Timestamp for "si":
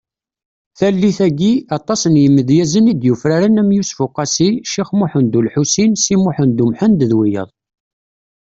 6.03-6.15